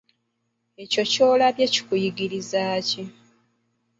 [0.83, 3.03] Ekyo ky'olabye kikuyigiriza ki?